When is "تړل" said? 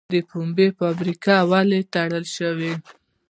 1.93-2.25